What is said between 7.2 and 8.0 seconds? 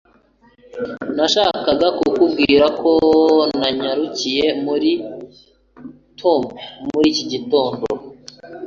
gitondo